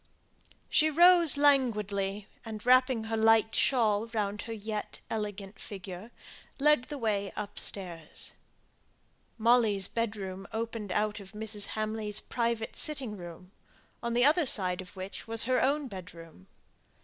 [0.67, 6.09] She rose languidly, and wrapping her light shawl round her yet elegant figure,
[6.57, 8.33] led the way upstairs.
[9.37, 11.67] Molly's bedroom opened out of Mrs.
[11.77, 13.51] Hamley's private sitting room;
[14.01, 16.47] on the other side of which was her own bedroom.